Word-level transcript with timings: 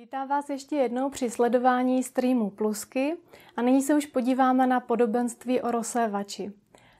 Vítám 0.00 0.28
vás 0.28 0.50
ještě 0.50 0.76
jednou 0.76 1.10
při 1.10 1.30
sledování 1.30 2.02
streamu 2.02 2.50
Plusky 2.50 3.16
a 3.56 3.62
nyní 3.62 3.82
se 3.82 3.94
už 3.94 4.06
podíváme 4.06 4.66
na 4.66 4.80
podobenství 4.80 5.60
o 5.60 5.70
rozsévači. 5.70 6.52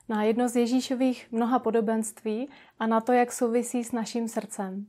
Na 0.09 0.23
jedno 0.23 0.49
z 0.49 0.57
Ježíšových 0.57 1.33
mnoha 1.33 1.59
podobenství 1.59 2.49
a 2.79 2.87
na 2.87 3.01
to, 3.01 3.13
jak 3.13 3.33
souvisí 3.33 3.85
s 3.85 3.93
naším 3.93 4.29
srdcem. 4.29 4.87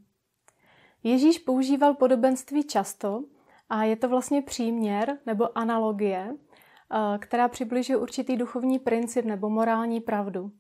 Ježíš 1.04 1.40
používal 1.40 1.94
podobenství 1.94 2.64
často 2.64 3.24
a 3.70 3.84
je 3.84 3.96
to 3.96 4.10
vlastně 4.10 4.42
příměr 4.42 5.18
nebo 5.26 5.58
analogie, 5.58 6.36
eh, 6.36 7.18
která 7.18 7.48
přibližuje 7.48 7.98
určitý 7.98 8.38
duchovní 8.38 8.80
princip 8.80 9.26
nebo 9.26 9.50
morální 9.50 10.02
pravdu. 10.02 10.52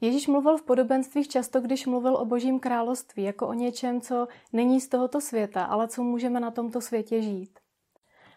Ježíš 0.00 0.26
mluvil 0.26 0.56
v 0.56 0.62
podobenstvích 0.62 1.28
často, 1.28 1.60
když 1.60 1.86
mluvil 1.86 2.16
o 2.16 2.24
božím 2.24 2.60
království, 2.60 3.22
jako 3.22 3.46
o 3.48 3.52
něčem, 3.52 4.00
co 4.00 4.28
není 4.52 4.80
z 4.80 4.88
tohoto 4.88 5.20
světa, 5.20 5.64
ale 5.64 5.88
co 5.88 6.02
můžeme 6.02 6.40
na 6.40 6.50
tomto 6.50 6.80
světě 6.80 7.22
žít. 7.22 7.58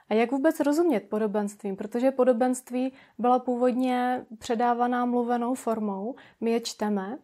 A 0.09 0.13
jak 0.13 0.31
vůbec 0.31 0.59
rozumět 0.59 1.09
podobenstvím? 1.09 1.75
Protože 1.75 2.11
podobenství 2.11 2.93
byla 3.17 3.39
původně 3.39 4.25
předávaná 4.39 5.05
mluvenou 5.05 5.53
formou, 5.53 6.15
my 6.41 6.51
je 6.51 6.59
čteme, 6.59 7.17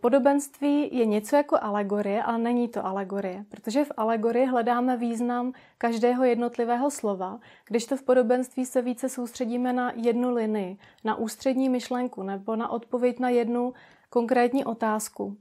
Podobenství 0.00 0.96
je 0.98 1.06
něco 1.06 1.36
jako 1.36 1.58
alegorie, 1.60 2.22
ale 2.22 2.38
není 2.38 2.68
to 2.68 2.86
alegorie, 2.86 3.44
protože 3.48 3.84
v 3.84 3.92
alegorii 3.96 4.46
hledáme 4.46 4.96
význam 4.96 5.52
každého 5.78 6.24
jednotlivého 6.24 6.90
slova, 6.90 7.38
když 7.68 7.86
to 7.86 7.96
v 7.96 8.02
podobenství 8.02 8.66
se 8.66 8.82
více 8.82 9.08
soustředíme 9.08 9.72
na 9.72 9.92
jednu 9.96 10.34
linii, 10.34 10.78
na 11.04 11.14
ústřední 11.14 11.68
myšlenku 11.68 12.22
nebo 12.22 12.56
na 12.56 12.68
odpověď 12.68 13.18
na 13.18 13.28
jednu 13.28 13.74
konkrétní 14.10 14.64
otázku. 14.64 15.36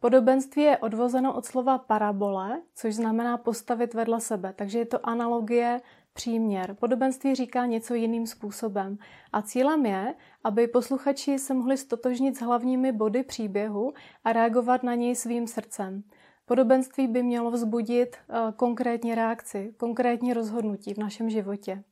Podobenství 0.00 0.62
je 0.62 0.78
odvozeno 0.78 1.34
od 1.34 1.44
slova 1.44 1.78
parabole, 1.78 2.60
což 2.74 2.94
znamená 2.94 3.36
postavit 3.36 3.94
vedle 3.94 4.20
sebe, 4.20 4.52
takže 4.56 4.78
je 4.78 4.86
to 4.86 5.06
analogie 5.06 5.80
příměr. 6.20 6.76
Podobenství 6.80 7.34
říká 7.34 7.66
něco 7.66 7.94
jiným 7.94 8.26
způsobem. 8.26 8.98
A 9.32 9.42
cílem 9.42 9.86
je, 9.86 10.14
aby 10.44 10.68
posluchači 10.68 11.38
se 11.38 11.54
mohli 11.54 11.76
stotožnit 11.76 12.36
s 12.36 12.40
hlavními 12.40 12.92
body 12.92 13.22
příběhu 13.22 13.92
a 14.24 14.32
reagovat 14.32 14.82
na 14.82 14.94
něj 14.94 15.16
svým 15.16 15.46
srdcem. 15.46 16.02
Podobenství 16.46 17.06
by 17.06 17.22
mělo 17.22 17.50
vzbudit 17.50 18.16
eh, 18.16 18.52
konkrétní 18.56 19.14
reakci, 19.14 19.74
konkrétní 19.76 20.32
rozhodnutí 20.32 20.94
v 20.94 20.98
našem 20.98 21.30
životě. 21.30 21.82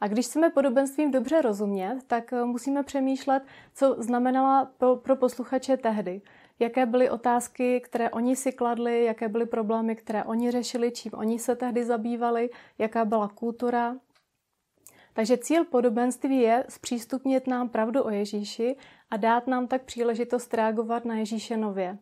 A 0.00 0.08
když 0.08 0.26
chceme 0.26 0.50
podobenstvím 0.50 1.10
dobře 1.10 1.42
rozumět, 1.42 1.98
tak 2.06 2.32
eh, 2.32 2.44
musíme 2.44 2.82
přemýšlet, 2.82 3.42
co 3.74 3.96
znamenala 3.98 4.64
pro, 4.78 4.96
pro 4.96 5.16
posluchače 5.16 5.76
tehdy 5.76 6.22
jaké 6.58 6.86
byly 6.86 7.10
otázky, 7.10 7.80
které 7.80 8.10
oni 8.10 8.36
si 8.36 8.52
kladli, 8.52 9.04
jaké 9.04 9.28
byly 9.28 9.46
problémy, 9.46 9.96
které 9.96 10.24
oni 10.24 10.50
řešili, 10.50 10.90
čím 10.90 11.12
oni 11.14 11.38
se 11.38 11.56
tehdy 11.56 11.84
zabývali, 11.84 12.50
jaká 12.78 13.04
byla 13.04 13.28
kultura. 13.28 13.96
Takže 15.12 15.38
cíl 15.38 15.64
podobenství 15.64 16.40
je 16.40 16.64
zpřístupnit 16.68 17.46
nám 17.46 17.68
pravdu 17.68 18.04
o 18.04 18.10
Ježíši 18.10 18.76
a 19.10 19.16
dát 19.16 19.46
nám 19.46 19.66
tak 19.66 19.82
příležitost 19.82 20.54
reagovat 20.54 21.04
na 21.04 21.14
Ježíše 21.14 21.56
nově. 21.56 21.98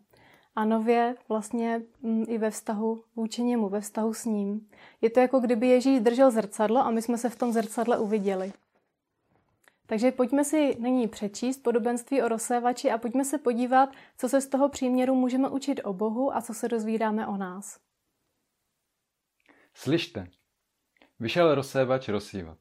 A 0.57 0.65
nově 0.65 1.15
vlastně 1.29 1.83
mm, 2.03 2.25
i 2.29 2.39
ve 2.39 2.51
vztahu 2.51 3.05
vůči 3.17 3.43
němu, 3.43 3.69
ve 3.69 3.81
vztahu 3.81 4.15
s 4.15 4.25
ním. 4.25 4.69
Je 5.01 5.11
to 5.11 5.21
jako 5.21 5.41
kdyby 5.41 5.69
Ježíš 5.69 6.01
držel 6.01 6.31
zrcadlo 6.31 6.81
a 6.81 6.91
my 6.91 7.03
jsme 7.03 7.19
se 7.19 7.29
v 7.29 7.37
tom 7.37 7.53
zrcadle 7.53 7.99
uviděli. 7.99 8.53
Takže 9.87 10.13
pojďme 10.13 10.45
si 10.45 10.77
nyní 10.81 11.09
přečíst 11.09 11.63
podobenství 11.63 12.23
o 12.23 12.29
rozsévači 12.29 12.91
a 12.91 12.99
pojďme 12.99 13.25
se 13.25 13.39
podívat, 13.39 13.89
co 14.19 14.29
se 14.29 14.41
z 14.41 14.49
toho 14.49 14.69
příměru 14.69 15.15
můžeme 15.15 15.49
učit 15.49 15.81
o 15.85 15.93
Bohu 15.93 16.37
a 16.37 16.41
co 16.41 16.55
se 16.55 16.69
dozvídáme 16.69 17.27
o 17.27 17.37
nás. 17.37 17.81
Slyšte, 19.75 20.27
vyšel 21.21 21.55
rozsévač 21.55 22.09
rozsívat. 22.09 22.59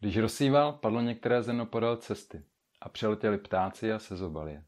Když 0.00 0.16
rozsíval, 0.16 0.72
padlo 0.72 1.00
některé 1.00 1.42
zrno 1.42 1.66
podél 1.66 1.96
cesty 1.96 2.44
a 2.80 2.88
přeletěli 2.88 3.38
ptáci 3.38 3.92
a 3.92 3.98
sezobali 3.98 4.52
je. 4.52 4.64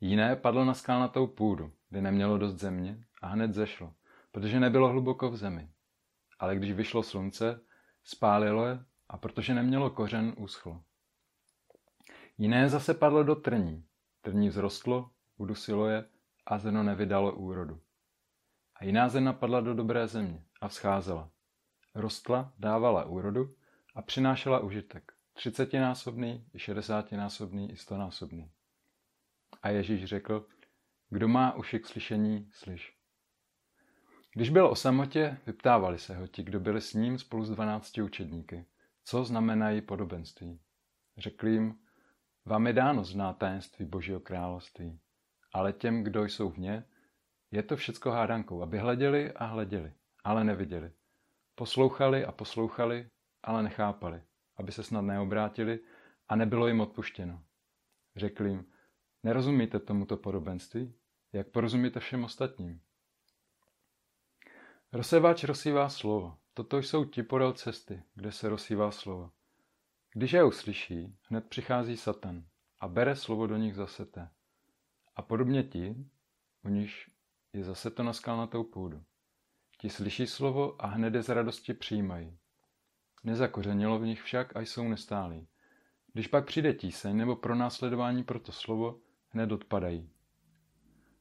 Jiné 0.00 0.36
padlo 0.36 0.64
na 0.64 0.74
skalnatou 0.74 1.26
půdu, 1.26 1.72
kde 1.88 2.00
nemělo 2.00 2.38
dost 2.38 2.54
země 2.54 3.04
a 3.22 3.26
hned 3.26 3.54
zešlo, 3.54 3.94
protože 4.32 4.60
nebylo 4.60 4.88
hluboko 4.88 5.30
v 5.30 5.36
zemi. 5.36 5.68
Ale 6.38 6.56
když 6.56 6.72
vyšlo 6.72 7.02
slunce, 7.02 7.60
spálilo 8.04 8.66
je 8.66 8.84
a 9.08 9.16
protože 9.16 9.54
nemělo 9.54 9.90
kořen, 9.90 10.34
uschlo. 10.36 10.82
Jiné 12.38 12.68
zase 12.68 12.94
padlo 12.94 13.24
do 13.24 13.34
trní. 13.34 13.84
Trní 14.20 14.50
vzrostlo, 14.50 15.10
udusilo 15.36 15.88
je 15.88 16.08
a 16.46 16.58
zrno 16.58 16.82
nevydalo 16.82 17.34
úrodu. 17.34 17.80
A 18.76 18.84
jiná 18.84 19.08
zrna 19.08 19.32
padla 19.32 19.60
do 19.60 19.74
dobré 19.74 20.08
země 20.08 20.44
a 20.60 20.68
vzcházela. 20.68 21.30
Rostla, 21.94 22.52
dávala 22.58 23.04
úrodu 23.04 23.54
a 23.94 24.02
přinášela 24.02 24.60
užitek. 24.60 25.12
Třicetinásobný, 25.32 26.46
i 26.54 26.58
šedesátinásobný, 26.58 27.72
i 27.72 27.76
stonásobný. 27.76 28.50
A 29.62 29.68
Ježíš 29.68 30.04
řekl, 30.04 30.46
kdo 31.10 31.28
má 31.28 31.54
uši 31.54 31.78
k 31.78 31.86
slyšení, 31.86 32.48
slyš. 32.52 32.96
Když 34.34 34.50
byl 34.50 34.66
o 34.66 34.74
samotě, 34.74 35.38
vyptávali 35.46 35.98
se 35.98 36.16
ho 36.16 36.26
ti, 36.26 36.42
kdo 36.42 36.60
byli 36.60 36.80
s 36.80 36.94
ním 36.94 37.18
spolu 37.18 37.44
s 37.44 37.50
dvanácti 37.50 38.02
učedníky, 38.02 38.66
co 39.04 39.24
znamenají 39.24 39.80
podobenství. 39.80 40.60
Řekl 41.18 41.48
jim, 41.48 41.78
vám 42.44 42.66
je 42.66 42.72
dáno 42.72 43.04
znát 43.04 43.38
tajemství 43.38 43.84
Božího 43.84 44.20
království, 44.20 45.00
ale 45.52 45.72
těm, 45.72 46.02
kdo 46.02 46.24
jsou 46.24 46.50
v 46.50 46.58
ně, 46.58 46.84
je 47.50 47.62
to 47.62 47.76
všecko 47.76 48.10
hádankou, 48.10 48.62
aby 48.62 48.78
hleděli 48.78 49.32
a 49.32 49.44
hleděli, 49.44 49.92
ale 50.24 50.44
neviděli. 50.44 50.92
Poslouchali 51.54 52.24
a 52.24 52.32
poslouchali, 52.32 53.08
ale 53.42 53.62
nechápali, 53.62 54.22
aby 54.56 54.72
se 54.72 54.82
snad 54.82 55.00
neobrátili 55.00 55.80
a 56.28 56.36
nebylo 56.36 56.68
jim 56.68 56.80
odpuštěno. 56.80 57.42
Řekl 58.16 58.46
jim, 58.46 58.72
nerozumíte 59.22 59.78
tomuto 59.78 60.16
podobenství? 60.16 60.94
Jak 61.32 61.48
porozumíte 61.48 62.00
všem 62.00 62.24
ostatním? 62.24 62.80
Rozseváč 64.92 65.44
rozsývá 65.44 65.88
slovo. 65.88 66.38
Toto 66.54 66.78
jsou 66.78 67.04
ti 67.04 67.22
podél 67.22 67.52
cesty, 67.52 68.02
kde 68.14 68.32
se 68.32 68.48
rozsývá 68.48 68.90
slovo. 68.90 69.30
Když 70.14 70.32
je 70.32 70.44
uslyší, 70.44 71.16
hned 71.28 71.48
přichází 71.48 71.96
Satan 71.96 72.44
a 72.80 72.88
bere 72.88 73.16
slovo 73.16 73.46
do 73.46 73.56
nich 73.56 73.74
zasete. 73.74 74.28
A 75.16 75.22
podobně 75.22 75.62
ti, 75.62 75.96
u 76.64 76.68
nich 76.68 76.92
je 77.52 77.64
zase 77.64 77.90
to 77.90 78.02
na 78.02 78.12
skalnatou 78.12 78.64
půdu. 78.64 79.02
Ti 79.78 79.90
slyší 79.90 80.26
slovo 80.26 80.84
a 80.84 80.86
hned 80.86 81.14
je 81.14 81.22
z 81.22 81.28
radosti 81.28 81.74
přijímají. 81.74 82.38
Nezakořenilo 83.24 83.98
v 83.98 84.06
nich 84.06 84.22
však 84.22 84.56
a 84.56 84.60
jsou 84.60 84.88
nestálí. 84.88 85.48
Když 86.12 86.26
pak 86.26 86.46
přijde 86.46 86.74
tíseň 86.74 87.16
nebo 87.16 87.36
pronásledování 87.36 88.24
pro 88.24 88.40
to 88.40 88.52
slovo, 88.52 89.00
hned 89.28 89.52
odpadají. 89.52 90.10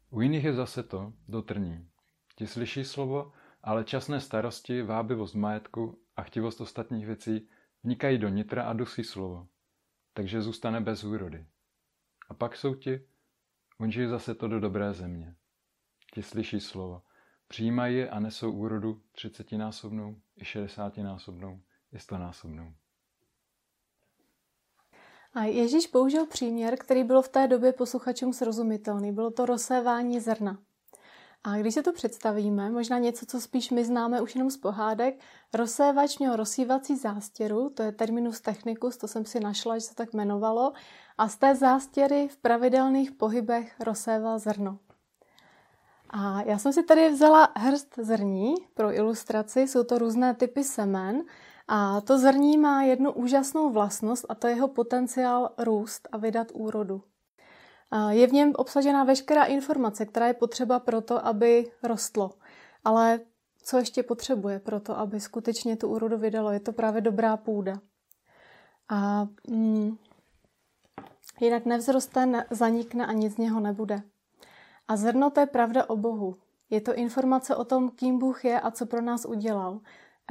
U 0.10 0.22
jiných 0.22 0.44
je 0.44 0.54
zase 0.54 0.84
to, 0.84 1.14
dotrní. 1.28 1.90
Ti 2.36 2.48
slyší 2.48 2.84
slovo, 2.84 3.32
ale 3.64 3.84
časné 3.84 4.20
starosti, 4.22 4.82
vábivost 4.82 5.36
majetku 5.36 6.00
a 6.16 6.24
chtivost 6.24 6.62
ostatních 6.62 7.06
věcí 7.06 7.50
Vnikají 7.84 8.18
do 8.18 8.30
nitra 8.30 8.64
a 8.64 8.74
dusí 8.74 9.04
slovo, 9.04 9.48
takže 10.14 10.42
zůstane 10.42 10.82
bez 10.82 11.04
úrody. 11.04 11.46
A 12.30 12.34
pak 12.34 12.56
jsou 12.56 12.76
ti, 12.76 13.08
vonží 13.80 14.08
zase 14.08 14.36
to 14.36 14.48
do 14.48 14.60
dobré 14.60 14.94
země. 14.94 15.36
Ti 16.14 16.24
slyší 16.24 16.60
slovo, 16.60 17.02
přijímají 17.48 17.98
je 17.98 18.10
a 18.10 18.20
nesou 18.20 18.52
úrodu 18.52 19.02
třicetinásobnou, 19.12 20.22
i 20.36 20.46
šedesátinásobnou, 20.46 21.62
i 21.94 22.00
stonásobnou. 22.00 22.74
A 25.34 25.44
Ježíš 25.44 25.88
použil 25.88 26.26
příměr, 26.26 26.78
který 26.80 27.04
byl 27.04 27.22
v 27.22 27.30
té 27.30 27.48
době 27.48 27.74
posluchačům 27.74 28.34
srozumitelný. 28.34 29.12
Bylo 29.12 29.32
to 29.32 29.46
rozsévání 29.46 30.20
zrna. 30.20 30.58
A 31.44 31.58
když 31.58 31.74
se 31.74 31.84
to 31.84 31.94
představíme, 31.94 32.70
možná 32.70 32.98
něco, 32.98 33.26
co 33.26 33.42
spíš 33.42 33.70
my 33.70 33.86
známe 33.86 34.22
už 34.22 34.36
jenom 34.36 34.52
z 34.52 34.58
pohádek, 34.58 35.20
rozsévač 35.54 36.18
měl 36.18 36.36
rozsívací 36.36 36.96
zástěru, 36.96 37.70
to 37.70 37.84
je 37.84 37.92
terminus 37.92 38.42
technicus, 38.42 38.98
to 38.98 39.08
jsem 39.08 39.26
si 39.26 39.40
našla, 39.40 39.78
že 39.78 39.82
se 39.82 39.96
tak 39.96 40.14
jmenovalo, 40.14 40.74
a 41.18 41.28
z 41.28 41.38
té 41.38 41.56
zástěry 41.56 42.28
v 42.28 42.38
pravidelných 42.38 43.12
pohybech 43.12 43.76
rozséval 43.80 44.40
zrno. 44.40 44.80
A 46.10 46.42
já 46.42 46.58
jsem 46.58 46.74
si 46.74 46.84
tady 46.84 47.10
vzala 47.10 47.50
hrst 47.58 47.96
zrní 47.98 48.56
pro 48.74 48.94
ilustraci, 48.94 49.62
jsou 49.62 49.84
to 49.84 49.98
různé 49.98 50.34
typy 50.34 50.64
semen 50.64 51.24
a 51.68 52.02
to 52.02 52.18
zrní 52.18 52.58
má 52.58 52.84
jednu 52.84 53.12
úžasnou 53.12 53.70
vlastnost 53.70 54.26
a 54.30 54.36
to 54.36 54.48
je 54.48 54.56
jeho 54.56 54.68
potenciál 54.68 55.50
růst 55.58 56.08
a 56.12 56.18
vydat 56.18 56.48
úrodu. 56.54 57.04
Je 58.10 58.28
v 58.28 58.34
něm 58.34 58.52
obsažena 58.56 59.04
veškerá 59.04 59.44
informace, 59.44 60.06
která 60.06 60.28
je 60.28 60.34
potřeba 60.34 60.80
pro 60.80 61.02
to, 61.02 61.26
aby 61.26 61.72
rostlo. 61.84 62.32
Ale 62.84 63.20
co 63.64 63.78
ještě 63.78 64.04
potřebuje 64.04 64.60
pro 64.60 64.80
to, 64.80 65.00
aby 65.00 65.20
skutečně 65.20 65.78
tu 65.78 65.88
úrodu 65.88 66.18
vydalo? 66.18 66.52
Je 66.52 66.60
to 66.60 66.74
právě 66.74 67.02
dobrá 67.02 67.38
půda. 67.38 67.74
A 68.90 69.28
mm, 69.48 69.98
jinak 71.42 71.66
nevzroste, 71.66 72.26
ne, 72.26 72.46
zanikne 72.50 73.06
a 73.06 73.12
nic 73.12 73.34
z 73.34 73.38
něho 73.38 73.60
nebude. 73.60 74.02
A 74.88 74.96
zrno 74.96 75.30
to 75.30 75.40
je 75.40 75.46
pravda 75.46 75.90
o 75.90 75.98
Bohu. 75.98 76.36
Je 76.70 76.82
to 76.82 76.94
informace 76.94 77.56
o 77.56 77.66
tom, 77.66 77.90
kým 77.90 78.20
Bůh 78.20 78.46
je 78.46 78.62
a 78.62 78.72
co 78.72 78.86
pro 78.86 79.02
nás 79.02 79.26
udělal. 79.26 79.80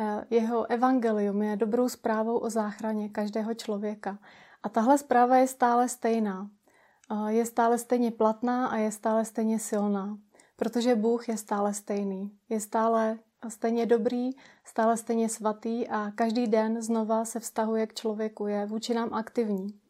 Eh, 0.00 0.24
jeho 0.30 0.70
evangelium 0.70 1.42
je 1.42 1.56
dobrou 1.56 1.88
zprávou 1.88 2.38
o 2.38 2.50
záchraně 2.50 3.08
každého 3.08 3.54
člověka. 3.54 4.18
A 4.62 4.68
tahle 4.68 4.98
zpráva 4.98 5.36
je 5.36 5.46
stále 5.46 5.88
stejná. 5.88 6.50
Je 7.28 7.46
stále 7.46 7.78
stejně 7.78 8.10
platná 8.10 8.66
a 8.66 8.76
je 8.76 8.92
stále 8.92 9.24
stejně 9.24 9.58
silná. 9.58 10.18
Protože 10.56 10.94
Bůh 10.94 11.28
je 11.28 11.36
stále 11.36 11.74
stejný. 11.74 12.38
Je 12.48 12.60
stále 12.60 13.18
stejně 13.48 13.86
dobrý, 13.86 14.30
stále 14.64 14.96
stejně 14.96 15.28
svatý 15.28 15.88
a 15.88 16.10
každý 16.14 16.46
den 16.46 16.82
znova 16.82 17.24
se 17.24 17.40
vztahuje 17.40 17.86
k 17.86 17.94
člověku, 17.94 18.46
je 18.46 18.66
vůči 18.66 18.94
nám 18.94 19.14
aktivní. 19.14 19.80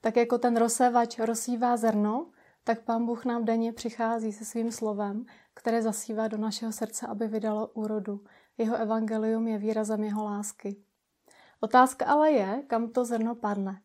Tak 0.00 0.16
jako 0.16 0.38
ten 0.38 0.56
rozsévač 0.56 1.18
rozsívá 1.18 1.76
zrno, 1.76 2.30
tak 2.64 2.80
Pán 2.80 3.06
Bůh 3.06 3.24
nám 3.24 3.44
denně 3.44 3.72
přichází 3.72 4.32
se 4.32 4.44
svým 4.44 4.72
slovem, 4.72 5.26
které 5.54 5.82
zasívá 5.82 6.28
do 6.28 6.36
našeho 6.36 6.72
srdce, 6.72 7.06
aby 7.06 7.28
vydalo 7.28 7.66
úrodu. 7.66 8.20
Jeho 8.58 8.76
evangelium 8.76 9.48
je 9.48 9.58
výrazem 9.58 10.04
jeho 10.04 10.24
lásky. 10.24 10.76
Otázka 11.60 12.06
ale 12.06 12.30
je, 12.30 12.62
kam 12.66 12.88
to 12.88 13.04
zrno 13.04 13.34
padne. 13.34 13.82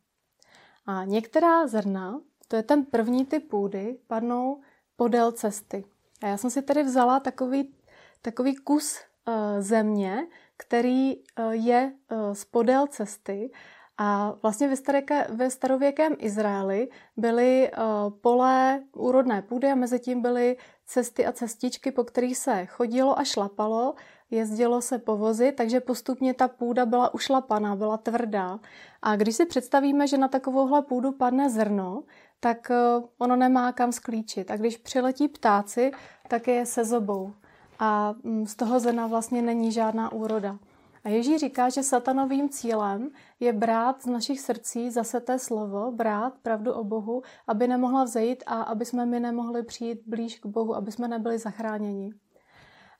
A 0.85 1.05
některá 1.05 1.67
zrna, 1.67 2.21
to 2.47 2.55
je 2.55 2.63
ten 2.63 2.85
první 2.85 3.25
typ 3.25 3.49
půdy, 3.49 3.97
padnou 4.07 4.61
podél 4.95 5.31
cesty. 5.31 5.85
A 6.23 6.27
já 6.27 6.37
jsem 6.37 6.49
si 6.49 6.61
tady 6.61 6.83
vzala 6.83 7.19
takový, 7.19 7.75
takový 8.21 8.55
kus 8.55 8.99
uh, 9.27 9.33
země, 9.59 10.27
který 10.57 11.15
uh, 11.15 11.51
je 11.51 11.93
uh, 12.11 12.33
z 12.33 12.45
podél 12.45 12.87
cesty 12.87 13.51
a 13.97 14.33
vlastně 14.41 14.67
ve, 14.67 14.75
staréke, 14.75 15.27
ve 15.29 15.49
starověkém 15.49 16.15
Izraeli 16.19 16.89
byly 17.17 17.71
uh, 17.71 18.13
pole 18.21 18.83
úrodné 18.95 19.41
půdy 19.41 19.71
a 19.71 19.75
mezi 19.75 19.99
tím 19.99 20.21
byly 20.21 20.57
cesty 20.85 21.25
a 21.25 21.31
cestičky, 21.31 21.91
po 21.91 22.03
kterých 22.03 22.37
se 22.37 22.65
chodilo 22.65 23.19
a 23.19 23.23
šlapalo, 23.23 23.95
jezdilo 24.31 24.81
se 24.81 24.97
po 24.97 25.17
vozi, 25.17 25.51
takže 25.51 25.79
postupně 25.79 26.33
ta 26.33 26.47
půda 26.47 26.85
byla 26.85 27.13
ušlapaná, 27.13 27.75
byla 27.75 27.97
tvrdá. 27.97 28.59
A 29.01 29.15
když 29.15 29.35
si 29.35 29.45
představíme, 29.45 30.07
že 30.07 30.17
na 30.17 30.27
takovouhle 30.27 30.81
půdu 30.81 31.11
padne 31.11 31.49
zrno, 31.49 32.03
tak 32.39 32.71
uh, 32.71 33.05
ono 33.17 33.35
nemá 33.35 33.71
kam 33.71 33.91
sklíčit. 33.91 34.51
A 34.51 34.57
když 34.57 34.77
přiletí 34.77 35.27
ptáci, 35.27 35.91
tak 36.27 36.47
je 36.47 36.65
se 36.65 36.85
zobou. 36.85 37.33
A 37.79 38.13
um, 38.23 38.47
z 38.47 38.55
toho 38.55 38.79
zrna 38.79 39.07
vlastně 39.07 39.41
není 39.41 39.71
žádná 39.71 40.11
úroda. 40.11 40.57
A 41.05 41.09
Ježíš 41.09 41.39
říká, 41.39 41.69
že 41.69 41.83
satanovým 41.83 42.49
cílem 42.49 43.09
je 43.39 43.53
brát 43.53 44.01
z 44.01 44.05
našich 44.05 44.39
srdcí 44.39 44.91
zase 44.91 45.19
té 45.19 45.39
slovo, 45.39 45.91
brát 45.91 46.33
pravdu 46.41 46.73
o 46.73 46.83
Bohu, 46.83 47.21
aby 47.47 47.67
nemohla 47.67 48.03
vzejít 48.03 48.43
a 48.45 48.61
aby 48.61 48.85
jsme 48.85 49.05
my 49.05 49.19
nemohli 49.19 49.63
přijít 49.63 49.99
blíž 50.05 50.39
k 50.39 50.45
Bohu, 50.45 50.75
aby 50.75 50.91
jsme 50.91 51.07
nebyli 51.07 51.37
zachráněni. 51.37 52.13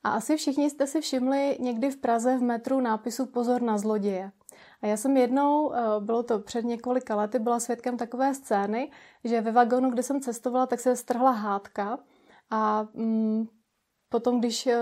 A 0.04 0.10
asi 0.10 0.36
všichni 0.36 0.70
jste 0.70 0.86
si 0.86 1.00
všimli 1.00 1.56
někdy 1.60 1.90
v 1.90 1.96
Praze 1.96 2.38
v 2.38 2.42
metru 2.42 2.80
nápisu 2.80 3.26
Pozor 3.26 3.62
na 3.62 3.78
zloděje. 3.78 4.32
A 4.82 4.86
já 4.86 4.96
jsem 4.96 5.16
jednou, 5.16 5.72
eh, 5.74 5.78
bylo 6.00 6.22
to 6.22 6.38
před 6.38 6.64
několika 6.64 7.16
lety, 7.16 7.38
byla 7.38 7.60
svědkem 7.60 7.96
takové 7.96 8.34
scény, 8.34 8.90
že 9.24 9.40
ve 9.40 9.52
vagonu, 9.52 9.90
kde 9.90 10.02
jsem 10.02 10.20
cestovala, 10.20 10.66
tak 10.66 10.80
se 10.80 10.96
strhla 10.96 11.30
hádka 11.30 11.98
a 12.50 12.88
mm, 12.94 13.46
potom, 14.08 14.38
když 14.40 14.66
eh, 14.66 14.78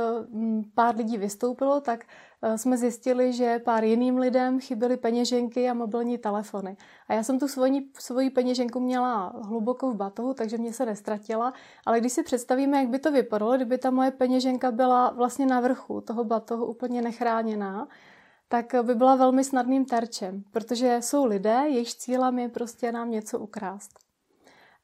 pár 0.75 0.96
lidí 0.96 1.19
vystoupilo, 1.19 1.81
tak 1.81 2.05
eh, 2.43 2.58
jsme 2.58 2.76
zjistili, 2.76 3.32
že 3.32 3.58
pár 3.58 3.85
jiným 3.85 4.19
lidem 4.19 4.61
chyběly 4.61 4.96
peněženky 4.96 5.70
a 5.70 5.75
mobilní 5.75 6.19
telefony. 6.19 6.76
A 7.08 7.14
já 7.14 7.23
jsem 7.23 7.38
tu 7.38 7.49
svoji, 7.49 7.91
svoji 7.99 8.31
peněženku 8.31 8.81
měla 8.81 9.32
hluboko 9.43 9.91
v 9.91 9.96
batohu, 9.96 10.35
takže 10.35 10.58
mě 10.58 10.73
se 10.73 10.87
nestratila. 10.87 11.52
Ale 11.87 12.00
když 12.00 12.12
si 12.12 12.23
představíme, 12.23 12.79
jak 12.79 12.88
by 12.88 12.99
to 12.99 13.12
vypadalo, 13.12 13.56
kdyby 13.56 13.79
ta 13.79 13.91
moje 13.91 14.11
peněženka 14.11 14.70
byla 14.70 15.11
vlastně 15.11 15.46
na 15.46 15.61
vrchu 15.61 16.00
toho 16.00 16.25
batohu 16.25 16.67
úplně 16.67 17.02
nechráněná, 17.02 17.88
tak 18.55 18.75
by 18.83 18.95
byla 18.95 19.17
velmi 19.17 19.45
snadným 19.45 19.85
terčem, 19.85 20.45
protože 20.51 20.99
jsou 21.01 21.25
lidé, 21.25 21.62
jejichž 21.67 21.95
cílem 21.95 22.39
je 22.39 22.49
prostě 22.49 22.93
nám 22.93 23.11
něco 23.11 23.39
ukrást. 23.39 23.99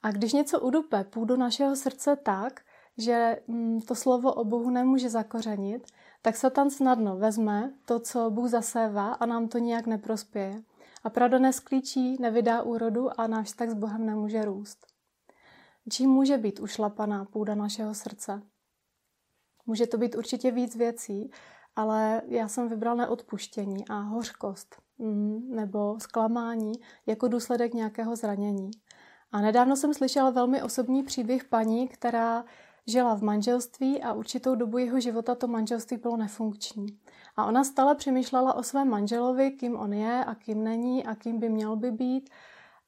A 0.03 0.11
když 0.11 0.33
něco 0.33 0.61
udupe 0.61 1.05
půdu 1.05 1.37
našeho 1.37 1.77
srdce 1.77 2.17
tak, 2.17 2.61
že 2.99 3.43
mm, 3.47 3.81
to 3.81 3.95
slovo 3.95 4.33
o 4.33 4.45
Bohu 4.45 4.71
nemůže 4.71 5.11
zakořenit, 5.11 5.87
tak 6.23 6.37
Satan 6.37 6.71
snadno 6.71 7.17
vezme 7.17 7.73
to, 7.85 8.01
co 8.01 8.31
Bůh 8.31 8.49
zasévá 8.49 9.13
a 9.13 9.27
nám 9.27 9.49
to 9.49 9.59
nijak 9.59 9.87
neprospěje. 9.87 10.63
A 11.05 11.11
pravda 11.11 11.39
nesklíčí, 11.39 12.17
nevydá 12.21 12.63
úrodu 12.63 13.21
a 13.21 13.27
náš 13.27 13.47
vztah 13.47 13.69
s 13.69 13.75
Bohem 13.75 14.07
nemůže 14.07 14.45
růst. 14.45 14.87
Čím 15.91 16.11
může 16.11 16.39
být 16.39 16.61
ušlapaná 16.61 17.25
půda 17.25 17.55
našeho 17.55 17.95
srdce? 17.95 18.43
Může 19.67 19.87
to 19.87 19.99
být 19.99 20.15
určitě 20.15 20.51
víc 20.51 20.77
věcí, 20.77 21.31
ale 21.81 22.23
já 22.27 22.49
jsem 22.49 22.69
vybral 22.69 22.97
neodpuštění 22.97 23.89
a 23.89 23.95
hořkost 23.95 24.77
mm, 24.99 25.57
nebo 25.57 25.97
zklamání 26.01 26.73
jako 27.07 27.29
důsledek 27.29 27.75
nějakého 27.75 28.17
zranění. 28.17 28.71
A 29.33 29.41
nedávno 29.41 29.77
jsem 29.77 29.95
slyšela 29.95 30.31
velmi 30.31 30.63
osobní 30.63 31.03
příběh 31.03 31.45
paní, 31.45 31.89
která 31.89 32.45
žila 32.87 33.15
v 33.17 33.23
manželství 33.23 34.03
a 34.03 34.13
určitou 34.13 34.55
dobu 34.55 34.79
jeho 34.79 35.01
života 35.01 35.35
to 35.35 35.49
manželství 35.49 35.97
bylo 35.97 36.17
nefunkční. 36.17 36.87
A 37.37 37.45
ona 37.45 37.65
stále 37.65 37.95
přemýšlela 37.95 38.55
o 38.55 38.63
svém 38.63 38.89
manželovi, 38.89 39.51
kým 39.51 39.77
on 39.77 39.93
je 39.93 40.25
a 40.25 40.35
kým 40.35 40.65
není 40.65 41.07
a 41.07 41.15
kým 41.15 41.39
by 41.39 41.49
měl 41.49 41.77
by 41.77 41.91
být. 41.91 42.31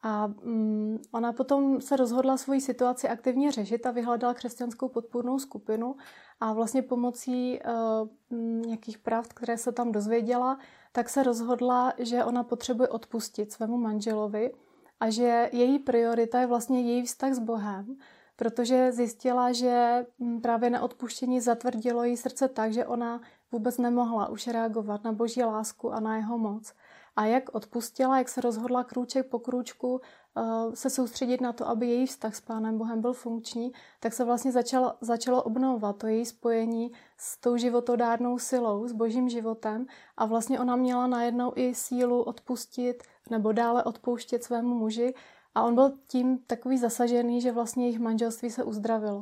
A 0.02 0.26
um, 0.42 0.98
ona 1.12 1.32
potom 1.32 1.80
se 1.80 1.96
rozhodla 1.96 2.36
svoji 2.36 2.60
situaci 2.60 3.08
aktivně 3.08 3.52
řešit 3.52 3.86
a 3.86 3.90
vyhledala 3.90 4.34
křesťanskou 4.34 4.88
podpůrnou 4.88 5.38
skupinu 5.38 5.96
a 6.40 6.52
vlastně 6.52 6.82
pomocí 6.82 7.60
uh, 7.60 8.36
nějakých 8.66 8.98
pravd, 8.98 9.32
které 9.32 9.58
se 9.58 9.72
tam 9.72 9.92
dozvěděla, 9.92 10.58
tak 10.92 11.08
se 11.08 11.22
rozhodla, 11.22 11.92
že 11.98 12.24
ona 12.24 12.42
potřebuje 12.42 12.88
odpustit 12.88 13.52
svému 13.52 13.76
manželovi 13.76 14.52
a 15.00 15.10
že 15.10 15.50
její 15.52 15.78
priorita 15.78 16.40
je 16.40 16.46
vlastně 16.46 16.80
její 16.80 17.02
vztah 17.02 17.32
s 17.32 17.38
Bohem, 17.38 17.96
protože 18.36 18.92
zjistila, 18.92 19.52
že 19.52 20.06
mm, 20.18 20.40
právě 20.40 20.70
neodpuštění 20.70 21.40
zatvrdilo 21.40 22.04
její 22.04 22.16
srdce 22.16 22.48
tak, 22.48 22.72
že 22.72 22.86
ona 22.86 23.20
vůbec 23.52 23.78
nemohla 23.78 24.28
už 24.28 24.46
reagovat 24.46 25.04
na 25.04 25.12
boží 25.12 25.42
lásku 25.42 25.92
a 25.92 26.00
na 26.00 26.16
jeho 26.16 26.38
moc. 26.38 26.74
A 27.16 27.24
jak 27.24 27.54
odpustila, 27.54 28.18
jak 28.18 28.28
se 28.28 28.40
rozhodla 28.40 28.84
krůček 28.84 29.26
po 29.26 29.38
krůčku 29.38 29.92
uh, 29.92 30.74
se 30.74 30.90
soustředit 30.90 31.40
na 31.40 31.52
to, 31.52 31.68
aby 31.68 31.86
její 31.86 32.06
vztah 32.06 32.34
s 32.34 32.40
Pánem 32.40 32.78
Bohem 32.78 33.00
byl 33.00 33.12
funkční, 33.12 33.72
tak 34.00 34.12
se 34.12 34.24
vlastně 34.24 34.52
začalo, 34.52 34.94
začalo 35.00 35.42
obnovovat 35.42 35.96
to 35.96 36.06
její 36.06 36.26
spojení 36.26 36.92
s 37.16 37.40
tou 37.40 37.56
životodárnou 37.56 38.38
silou, 38.38 38.88
s 38.88 38.92
božím 38.92 39.28
životem 39.28 39.86
a 40.16 40.26
vlastně 40.26 40.60
ona 40.60 40.76
měla 40.76 41.06
najednou 41.06 41.52
i 41.56 41.74
sílu 41.74 42.22
odpustit 42.22 43.02
nebo 43.30 43.52
dále 43.52 43.84
odpouštět 43.84 44.44
svému 44.44 44.74
muži 44.74 45.14
a 45.54 45.62
on 45.62 45.74
byl 45.74 45.92
tím 46.08 46.38
takový 46.38 46.78
zasažený, 46.78 47.40
že 47.40 47.52
vlastně 47.52 47.84
jejich 47.84 48.00
manželství 48.00 48.50
se 48.50 48.64
uzdravilo. 48.64 49.20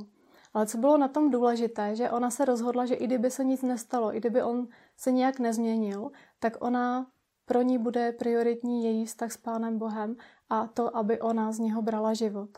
Ale 0.55 0.67
co 0.67 0.79
bylo 0.79 0.99
na 0.99 1.09
tom 1.09 1.31
důležité, 1.31 1.97
že 1.97 2.11
ona 2.11 2.31
se 2.31 2.45
rozhodla, 2.45 2.87
že 2.87 2.95
i 2.95 3.07
kdyby 3.07 3.31
se 3.31 3.45
nic 3.45 3.63
nestalo, 3.63 4.15
i 4.15 4.21
kdyby 4.21 4.43
on 4.43 4.69
se 4.97 5.13
nějak 5.13 5.39
nezměnil, 5.39 6.11
tak 6.39 6.57
ona 6.61 7.07
pro 7.51 7.63
ní 7.63 7.79
bude 7.79 8.13
prioritní 8.13 8.85
její 8.85 9.07
vztah 9.07 9.33
s 9.33 9.37
Pánem 9.37 9.79
Bohem 9.79 10.17
a 10.51 10.67
to, 10.67 10.97
aby 10.97 11.21
ona 11.21 11.53
z 11.53 11.59
něho 11.59 11.83
brala 11.83 12.15
život. 12.15 12.51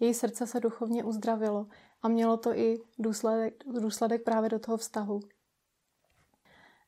Její 0.00 0.14
srdce 0.14 0.46
se 0.46 0.60
duchovně 0.60 1.04
uzdravilo 1.04 1.66
a 2.02 2.08
mělo 2.08 2.36
to 2.36 2.58
i 2.58 2.78
důsledek, 2.98 3.64
důsledek 3.66 4.24
právě 4.24 4.50
do 4.50 4.58
toho 4.58 4.76
vztahu. 4.76 5.20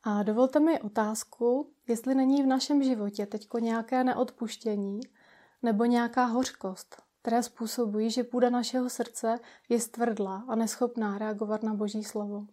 A 0.03 0.23
dovolte 0.23 0.61
mi 0.61 0.81
otázku, 0.81 1.71
jestli 1.89 2.15
není 2.15 2.43
v 2.43 2.47
našem 2.47 2.83
životě 2.83 3.27
teď 3.27 3.49
nějaké 3.61 4.05
neodpuštění, 4.05 5.01
nebo 5.63 5.85
nějaká 5.85 6.25
hořkost, 6.25 7.03
které 7.21 7.43
způsobují, 7.43 8.11
že 8.11 8.25
půda 8.25 8.51
našeho 8.51 8.91
srdce 8.91 9.39
je 9.69 9.81
stvrdlá 9.81 10.45
a 10.49 10.55
neschopná 10.55 11.19
reagovat 11.19 11.63
na 11.63 11.75
Boží 11.75 12.05
slovo. 12.05 12.47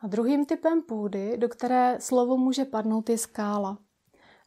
A 0.00 0.06
druhým 0.06 0.46
typem 0.46 0.82
půdy, 0.82 1.36
do 1.36 1.48
které 1.48 1.96
slovo 2.00 2.36
může 2.36 2.64
padnout, 2.64 3.10
je 3.10 3.18
skála. 3.18 3.78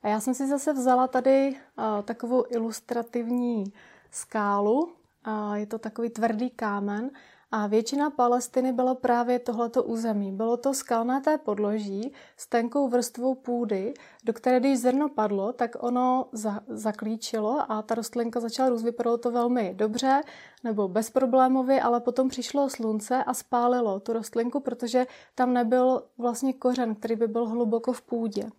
A 0.04 0.08
já 0.08 0.20
jsem 0.20 0.34
si 0.34 0.48
zase 0.48 0.74
vzala 0.74 1.08
tady 1.08 1.50
uh, 1.50 2.02
takovou 2.04 2.44
ilustrativní 2.50 3.74
skálu. 4.12 4.84
Uh, 5.28 5.54
je 5.54 5.66
to 5.66 5.80
takový 5.80 6.10
tvrdý 6.10 6.50
kámen 6.50 7.12
a 7.52 7.68
většina 7.68 8.10
Palestiny 8.10 8.74
bylo 8.74 8.96
právě 8.96 9.40
tohleto 9.40 9.84
území. 9.84 10.32
Bylo 10.32 10.58
to 10.58 10.74
skalnaté 10.74 11.38
podloží 11.38 12.14
s 12.38 12.48
tenkou 12.48 12.88
vrstvou 12.88 13.36
půdy, 13.36 13.94
do 14.24 14.34
které 14.34 14.60
když 14.60 14.80
zrno 14.80 15.10
padlo, 15.10 15.54
tak 15.54 15.76
ono 15.80 16.26
za, 16.32 16.60
zaklíčilo 16.68 17.72
a 17.72 17.82
ta 17.82 17.96
rostlinka 17.96 18.40
začala 18.40 18.70
růst. 18.70 18.84
Vypadalo 18.84 19.18
to 19.18 19.32
velmi 19.32 19.74
dobře 19.74 20.22
nebo 20.64 20.88
bezproblémově, 20.88 21.82
ale 21.82 22.00
potom 22.00 22.30
přišlo 22.30 22.70
slunce 22.70 23.24
a 23.24 23.34
spálilo 23.34 24.00
tu 24.00 24.14
rostlinku, 24.14 24.60
protože 24.60 25.08
tam 25.36 25.54
nebyl 25.54 26.04
vlastně 26.18 26.54
kořen, 26.54 26.96
který 26.96 27.16
by 27.16 27.28
byl 27.28 27.46
hluboko 27.46 27.94
v 27.94 28.02
půdě. 28.02 28.50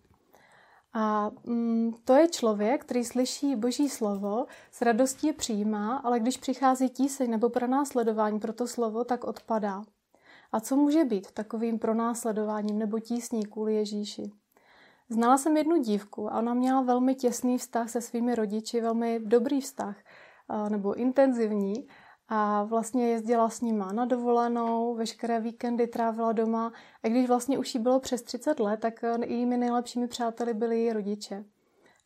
A 0.93 1.31
mm, 1.45 1.93
to 2.05 2.13
je 2.13 2.27
člověk, 2.27 2.81
který 2.81 3.05
slyší 3.05 3.55
Boží 3.55 3.89
slovo, 3.89 4.45
s 4.71 4.81
radostí 4.81 5.27
je 5.27 5.33
přijímá, 5.33 5.97
ale 5.97 6.19
když 6.19 6.37
přichází 6.37 6.89
tíseň 6.89 7.29
nebo 7.29 7.49
pronásledování 7.49 8.39
pro 8.39 8.53
to 8.53 8.67
slovo, 8.67 9.03
tak 9.03 9.23
odpadá. 9.23 9.83
A 10.51 10.59
co 10.59 10.75
může 10.75 11.05
být 11.05 11.31
takovým 11.31 11.79
pronásledováním 11.79 12.79
nebo 12.79 12.99
tísní 12.99 13.45
kvůli 13.45 13.75
Ježíši? 13.75 14.31
Znala 15.09 15.37
jsem 15.37 15.57
jednu 15.57 15.77
dívku 15.77 16.33
a 16.33 16.39
ona 16.39 16.53
měla 16.53 16.81
velmi 16.81 17.15
těsný 17.15 17.57
vztah 17.57 17.89
se 17.89 18.01
svými 18.01 18.35
rodiči, 18.35 18.81
velmi 18.81 19.19
dobrý 19.19 19.61
vztah 19.61 19.95
nebo 20.69 20.93
intenzivní 20.93 21.87
a 22.27 22.63
vlastně 22.63 23.09
jezdila 23.09 23.49
s 23.49 23.61
nima 23.61 23.91
na 23.91 24.05
dovolenou, 24.05 24.95
veškeré 24.95 25.39
víkendy 25.39 25.87
trávila 25.87 26.31
doma 26.31 26.71
a 27.03 27.07
když 27.07 27.27
vlastně 27.27 27.57
už 27.59 27.75
jí 27.75 27.81
bylo 27.81 27.99
přes 27.99 28.21
30 28.21 28.59
let, 28.59 28.79
tak 28.79 29.03
eh, 29.03 29.17
jejími 29.25 29.57
nejlepšími 29.57 30.07
přáteli 30.07 30.53
byli 30.53 30.79
její 30.79 30.93
rodiče. 30.93 31.43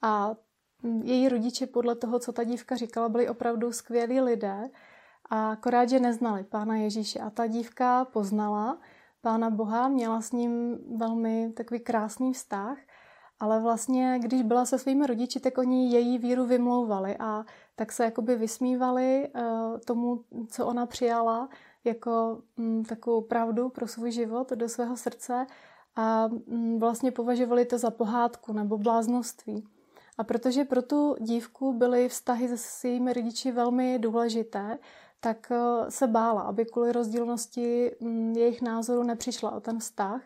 A 0.01 0.35
hm, 0.83 1.01
její 1.01 1.29
rodiče 1.29 1.67
podle 1.67 1.95
toho, 1.95 2.19
co 2.19 2.31
ta 2.31 2.43
dívka 2.43 2.75
říkala, 2.75 3.09
byli 3.09 3.29
opravdu 3.29 3.71
skvělí 3.71 4.21
lidé 4.21 4.69
a 5.29 5.51
akorát, 5.51 5.89
že 5.89 5.99
neznali 5.99 6.43
Pána 6.43 6.75
Ježíše. 6.75 7.19
A 7.19 7.29
ta 7.29 7.47
dívka 7.47 8.05
poznala 8.05 8.77
Pána 9.21 9.49
Boha, 9.49 9.87
měla 9.87 10.21
s 10.21 10.31
ním 10.31 10.77
velmi 10.97 11.53
takový 11.53 11.79
krásný 11.79 12.33
vztah 12.33 12.77
ale 13.39 13.59
vlastně, 13.59 14.19
když 14.21 14.41
byla 14.41 14.65
se 14.65 14.79
svými 14.79 15.07
rodiči, 15.07 15.39
tak 15.39 15.57
oni 15.57 15.93
její 15.93 16.17
víru 16.17 16.45
vymlouvali 16.45 17.17
a 17.19 17.45
tak 17.79 17.91
se 17.91 18.03
jakoby 18.03 18.35
vysmívali 18.35 19.29
uh, 19.35 19.79
tomu, 19.85 20.23
co 20.49 20.65
ona 20.65 20.85
přijala 20.85 21.49
jako 21.83 22.41
um, 22.57 22.83
takovou 22.83 23.21
pravdu 23.21 23.69
pro 23.69 23.87
svůj 23.87 24.11
život 24.11 24.51
do 24.51 24.69
svého 24.69 24.97
srdce 24.97 25.45
a 25.95 26.25
um, 26.25 26.79
vlastně 26.79 27.11
považovali 27.11 27.65
to 27.65 27.77
za 27.77 27.91
pohádku 27.91 28.53
nebo 28.53 28.77
bláznoství. 28.77 29.67
A 30.17 30.23
protože 30.23 30.63
pro 30.65 30.81
tu 30.81 31.15
dívku 31.19 31.73
byly 31.73 32.09
vztahy 32.09 32.47
se 32.47 32.57
svými 32.57 33.13
rodiči 33.13 33.51
velmi 33.51 33.99
důležité, 33.99 34.77
tak 35.19 35.51
uh, 35.51 35.89
se 35.89 36.07
bála, 36.07 36.41
aby 36.41 36.65
kvůli 36.65 36.91
rozdílnosti 36.91 37.95
um, 37.99 38.33
jejich 38.33 38.61
názoru 38.61 39.03
nepřišla 39.03 39.51
o 39.51 39.59
ten 39.59 39.79
vztah 39.79 40.21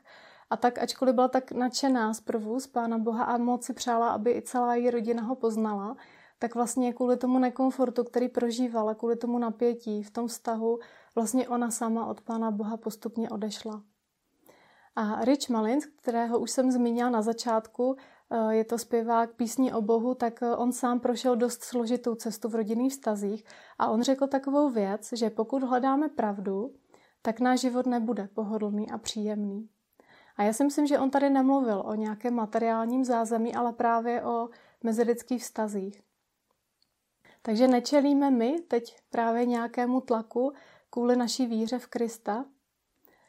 a 0.49 0.57
tak, 0.57 0.77
ačkoliv 0.77 1.15
byla 1.15 1.27
tak 1.27 1.51
nadšená 1.51 2.13
zprvu 2.13 2.59
z 2.59 2.67
Pána 2.67 2.97
Boha 2.97 3.23
a 3.23 3.37
moc 3.37 3.65
si 3.65 3.73
přála, 3.73 4.09
aby 4.09 4.31
i 4.31 4.41
celá 4.41 4.75
její 4.75 4.89
rodina 4.89 5.23
ho 5.23 5.35
poznala, 5.35 5.97
tak 6.41 6.55
vlastně 6.55 6.93
kvůli 6.93 7.17
tomu 7.17 7.39
nekomfortu, 7.39 8.03
který 8.03 8.29
prožívala, 8.29 8.95
kvůli 8.95 9.15
tomu 9.15 9.39
napětí 9.39 10.03
v 10.03 10.11
tom 10.11 10.27
vztahu, 10.27 10.79
vlastně 11.15 11.49
ona 11.49 11.71
sama 11.71 12.05
od 12.05 12.21
Pána 12.21 12.51
Boha 12.51 12.77
postupně 12.77 13.29
odešla. 13.29 13.83
A 14.95 15.25
Rich 15.25 15.49
Malins, 15.49 15.85
kterého 15.85 16.39
už 16.39 16.51
jsem 16.51 16.71
zmínila 16.71 17.09
na 17.09 17.21
začátku, 17.21 17.95
eh, 18.31 18.55
je 18.55 18.63
to 18.63 18.77
zpěvák 18.77 19.35
písní 19.35 19.73
o 19.73 19.81
Bohu, 19.81 20.15
tak 20.15 20.43
eh, 20.43 20.55
on 20.55 20.71
sám 20.71 20.99
prošel 20.99 21.35
dost 21.35 21.63
složitou 21.63 22.15
cestu 22.15 22.49
v 22.49 22.55
rodinných 22.55 22.91
vztazích 22.91 23.45
a 23.79 23.89
on 23.89 24.01
řekl 24.01 24.27
takovou 24.27 24.69
věc, 24.69 25.09
že 25.13 25.29
pokud 25.29 25.63
hledáme 25.63 26.09
pravdu, 26.09 26.73
tak 27.21 27.39
náš 27.39 27.59
život 27.59 27.85
nebude 27.85 28.29
pohodlný 28.33 28.91
a 28.91 28.97
příjemný. 28.97 29.69
A 30.37 30.43
já 30.43 30.53
si 30.53 30.63
myslím, 30.63 30.87
že 30.87 30.99
on 30.99 31.11
tady 31.11 31.29
nemluvil 31.29 31.83
o 31.85 31.95
nějakém 31.95 32.33
materiálním 32.33 33.05
zázemí, 33.05 33.55
ale 33.55 33.73
právě 33.73 34.23
o 34.23 34.49
mezilidských 34.83 35.41
vztazích. 35.41 36.10
Takže 37.41 37.67
nečelíme 37.67 38.31
my 38.31 38.61
teď 38.67 38.95
právě 39.09 39.45
nějakému 39.45 40.01
tlaku 40.01 40.53
kvůli 40.89 41.15
naší 41.15 41.45
víře 41.45 41.79
v 41.79 41.87
Krista, 41.87 42.45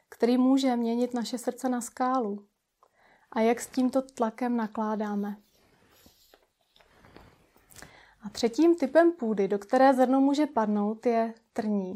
který 0.09 0.39
může 0.39 0.77
měnit 0.77 1.15
naše 1.15 1.39
srdce 1.39 1.69
na 1.69 1.81
skálu. 1.81 2.47
A 3.33 3.41
jak 3.41 3.61
s 3.61 3.67
tímto 3.67 4.03
tlakem 4.03 4.57
nakládáme. 4.57 5.37
A 8.23 8.29
třetím 8.29 8.75
typem 8.75 9.13
půdy, 9.13 9.49
do 9.49 9.59
které 9.59 9.95
zrno 9.95 10.21
může 10.21 10.47
padnout, 10.47 11.07
je 11.07 11.35
trní. 11.53 11.95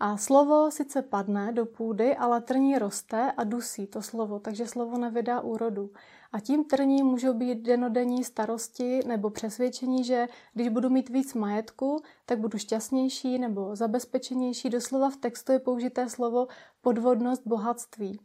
A 0.00 0.16
slovo 0.16 0.70
sice 0.70 1.02
padne 1.02 1.52
do 1.52 1.66
půdy, 1.66 2.16
ale 2.16 2.40
trní 2.40 2.78
roste 2.78 3.32
a 3.36 3.44
dusí 3.44 3.86
to 3.86 4.02
slovo, 4.02 4.38
takže 4.38 4.66
slovo 4.66 4.98
nevydá 4.98 5.40
úrodu. 5.40 5.90
A 6.36 6.40
tím 6.40 6.64
trní 6.64 7.02
můžou 7.02 7.34
být 7.34 7.58
denodenní 7.58 8.24
starosti 8.24 9.00
nebo 9.06 9.30
přesvědčení, 9.30 10.04
že 10.04 10.28
když 10.54 10.68
budu 10.68 10.90
mít 10.90 11.08
víc 11.08 11.34
majetku, 11.34 12.02
tak 12.26 12.38
budu 12.38 12.58
šťastnější 12.58 13.38
nebo 13.38 13.76
zabezpečenější. 13.76 14.70
Doslova 14.70 15.10
v 15.10 15.16
textu 15.16 15.52
je 15.52 15.58
použité 15.58 16.08
slovo 16.08 16.46
podvodnost 16.80 17.42
bohatství. 17.46 18.20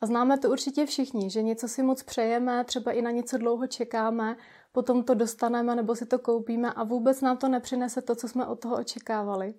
A 0.00 0.06
známe 0.06 0.38
to 0.38 0.50
určitě 0.50 0.86
všichni, 0.86 1.30
že 1.30 1.42
něco 1.42 1.68
si 1.68 1.82
moc 1.82 2.02
přejeme, 2.02 2.64
třeba 2.64 2.92
i 2.92 3.02
na 3.02 3.10
něco 3.10 3.38
dlouho 3.38 3.66
čekáme, 3.66 4.36
potom 4.72 5.02
to 5.02 5.14
dostaneme 5.14 5.74
nebo 5.74 5.96
si 5.96 6.06
to 6.06 6.18
koupíme 6.18 6.72
a 6.72 6.84
vůbec 6.84 7.20
nám 7.20 7.36
to 7.36 7.48
nepřinese 7.48 8.02
to, 8.02 8.14
co 8.14 8.28
jsme 8.28 8.46
od 8.46 8.60
toho 8.60 8.76
očekávali. 8.76 9.54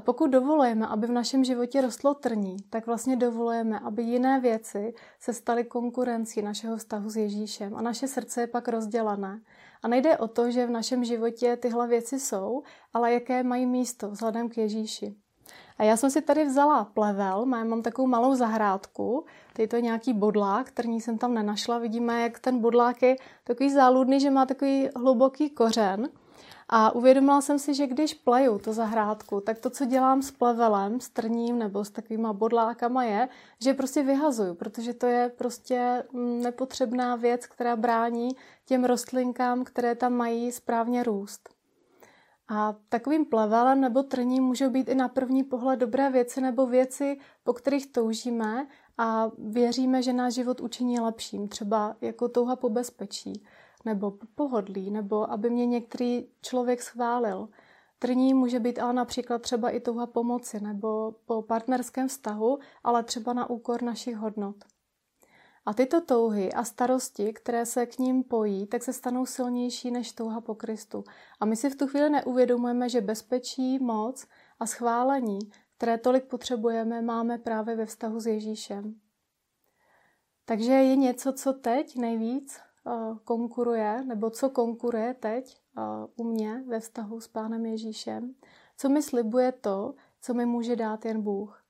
A 0.00 0.02
pokud 0.02 0.30
dovolujeme, 0.30 0.86
aby 0.86 1.06
v 1.06 1.10
našem 1.10 1.44
životě 1.44 1.80
rostlo 1.80 2.14
trní, 2.14 2.56
tak 2.70 2.86
vlastně 2.86 3.16
dovolujeme, 3.16 3.78
aby 3.78 4.02
jiné 4.02 4.40
věci 4.40 4.94
se 5.18 5.32
staly 5.32 5.64
konkurencí 5.64 6.42
našeho 6.42 6.76
vztahu 6.76 7.10
s 7.10 7.16
Ježíšem 7.16 7.76
a 7.76 7.82
naše 7.82 8.08
srdce 8.08 8.40
je 8.40 8.46
pak 8.46 8.68
rozdělané. 8.68 9.40
A 9.82 9.88
nejde 9.88 10.16
o 10.16 10.28
to, 10.28 10.50
že 10.50 10.66
v 10.66 10.70
našem 10.70 11.04
životě 11.04 11.56
tyhle 11.56 11.88
věci 11.88 12.20
jsou, 12.20 12.62
ale 12.92 13.12
jaké 13.12 13.42
mají 13.42 13.66
místo 13.66 14.10
vzhledem 14.10 14.48
k 14.48 14.58
Ježíši. 14.58 15.14
A 15.78 15.84
já 15.84 15.96
jsem 15.96 16.10
si 16.10 16.22
tady 16.22 16.44
vzala 16.44 16.84
plevel, 16.84 17.46
mám, 17.46 17.68
mám 17.68 17.82
takovou 17.82 18.08
malou 18.08 18.34
zahrádku, 18.34 19.24
tady 19.52 19.68
to 19.68 19.76
je 19.76 19.82
nějaký 19.82 20.12
bodlák, 20.12 20.70
trní 20.70 21.00
jsem 21.00 21.18
tam 21.18 21.34
nenašla, 21.34 21.78
vidíme, 21.78 22.22
jak 22.22 22.38
ten 22.38 22.58
bodlák 22.58 23.02
je 23.02 23.16
takový 23.44 23.70
záludný, 23.70 24.20
že 24.20 24.30
má 24.30 24.46
takový 24.46 24.88
hluboký 24.96 25.50
kořen. 25.50 26.08
A 26.72 26.94
uvědomila 26.94 27.40
jsem 27.40 27.58
si, 27.58 27.74
že 27.74 27.86
když 27.86 28.14
pleju 28.14 28.58
to 28.58 28.72
zahrádku, 28.72 29.40
tak 29.40 29.58
to, 29.58 29.70
co 29.70 29.84
dělám 29.84 30.22
s 30.22 30.30
plevelem, 30.30 31.00
s 31.00 31.08
trním 31.08 31.58
nebo 31.58 31.84
s 31.84 31.90
takovýma 31.90 32.32
bodlákama 32.32 33.04
je, 33.04 33.28
že 33.60 33.74
prostě 33.74 34.02
vyhazuju, 34.02 34.54
protože 34.54 34.94
to 34.94 35.06
je 35.06 35.32
prostě 35.38 36.04
mm, 36.12 36.42
nepotřebná 36.42 37.16
věc, 37.16 37.46
která 37.46 37.76
brání 37.76 38.28
těm 38.64 38.84
rostlinkám, 38.84 39.64
které 39.64 39.94
tam 39.94 40.12
mají 40.12 40.52
správně 40.52 41.02
růst. 41.02 41.48
A 42.48 42.74
takovým 42.88 43.24
plevelem 43.24 43.80
nebo 43.80 44.02
trním 44.02 44.44
můžou 44.44 44.70
být 44.70 44.88
i 44.88 44.94
na 44.94 45.08
první 45.08 45.44
pohled 45.44 45.80
dobré 45.80 46.10
věci 46.10 46.40
nebo 46.40 46.66
věci, 46.66 47.18
po 47.44 47.52
kterých 47.52 47.92
toužíme 47.92 48.66
a 48.98 49.30
věříme, 49.38 50.02
že 50.02 50.12
náš 50.12 50.34
život 50.34 50.60
učiní 50.60 51.00
lepším, 51.00 51.48
třeba 51.48 51.96
jako 52.00 52.28
touha 52.28 52.56
po 52.56 52.68
bezpečí 52.68 53.42
nebo 53.84 54.14
pohodlí, 54.34 54.90
nebo 54.90 55.30
aby 55.30 55.50
mě 55.50 55.66
některý 55.66 56.28
člověk 56.42 56.82
schválil. 56.82 57.48
Trní 57.98 58.34
může 58.34 58.60
být 58.60 58.78
ale 58.78 58.92
například 58.92 59.42
třeba 59.42 59.70
i 59.70 59.80
touha 59.80 60.06
pomoci 60.06 60.60
nebo 60.60 61.14
po 61.26 61.42
partnerském 61.42 62.08
vztahu, 62.08 62.58
ale 62.84 63.02
třeba 63.02 63.32
na 63.32 63.50
úkor 63.50 63.82
našich 63.82 64.16
hodnot. 64.16 64.56
A 65.66 65.74
tyto 65.74 66.00
touhy 66.00 66.52
a 66.52 66.64
starosti, 66.64 67.32
které 67.32 67.66
se 67.66 67.86
k 67.86 67.98
ním 67.98 68.24
pojí, 68.24 68.66
tak 68.66 68.82
se 68.82 68.92
stanou 68.92 69.26
silnější 69.26 69.90
než 69.90 70.12
touha 70.12 70.40
po 70.40 70.54
Kristu. 70.54 71.04
A 71.40 71.44
my 71.44 71.56
si 71.56 71.70
v 71.70 71.76
tu 71.76 71.86
chvíli 71.86 72.10
neuvědomujeme, 72.10 72.88
že 72.88 73.00
bezpečí, 73.00 73.78
moc 73.78 74.26
a 74.60 74.66
schválení, 74.66 75.38
které 75.76 75.98
tolik 75.98 76.24
potřebujeme, 76.24 77.02
máme 77.02 77.38
právě 77.38 77.76
ve 77.76 77.86
vztahu 77.86 78.20
s 78.20 78.26
Ježíšem. 78.26 78.94
Takže 80.44 80.72
je 80.72 80.96
něco, 80.96 81.32
co 81.32 81.52
teď 81.52 81.96
nejvíc 81.96 82.60
konkuruje, 83.24 84.04
nebo 84.04 84.30
co 84.30 84.50
konkuruje 84.50 85.14
teď 85.14 85.60
u 86.16 86.24
mě 86.24 86.64
ve 86.66 86.80
vztahu 86.80 87.20
s 87.20 87.28
Pánem 87.28 87.66
Ježíšem, 87.66 88.34
co 88.76 88.88
mi 88.88 89.02
slibuje 89.02 89.52
to, 89.52 89.94
co 90.20 90.34
mi 90.34 90.46
může 90.46 90.76
dát 90.76 91.04
jen 91.04 91.22
Bůh. 91.22 91.64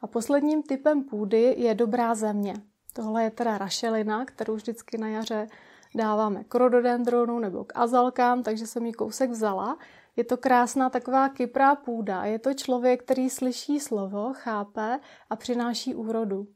A 0.00 0.06
posledním 0.06 0.62
typem 0.62 1.04
půdy 1.04 1.54
je 1.58 1.74
dobrá 1.74 2.14
země. 2.14 2.54
Tohle 2.92 3.24
je 3.24 3.30
teda 3.30 3.58
rašelina, 3.58 4.24
kterou 4.24 4.54
vždycky 4.54 4.98
na 4.98 5.08
jaře 5.08 5.46
dáváme 5.94 6.44
k 6.44 6.54
rododendronu 6.54 7.38
nebo 7.38 7.64
k 7.64 7.72
azalkám, 7.74 8.42
takže 8.42 8.66
jsem 8.66 8.86
ji 8.86 8.92
kousek 8.92 9.30
vzala. 9.30 9.78
Je 10.16 10.24
to 10.24 10.36
krásná 10.36 10.90
taková 10.90 11.28
kyprá 11.28 11.74
půda. 11.74 12.24
Je 12.24 12.38
to 12.38 12.54
člověk, 12.54 13.02
který 13.02 13.30
slyší 13.30 13.80
slovo, 13.80 14.32
chápe 14.32 15.00
a 15.30 15.36
přináší 15.36 15.94
úrodu. 15.94 16.46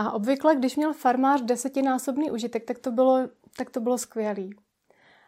A 0.00 0.12
obvykle, 0.12 0.56
když 0.56 0.76
měl 0.76 0.92
farmář 0.92 1.42
desetinásobný 1.42 2.30
užitek, 2.30 2.64
tak 2.64 2.78
to 2.78 2.90
bylo, 2.90 3.18
tak 3.56 3.70
to 3.70 3.80
bylo 3.80 3.98
skvělý. 3.98 4.50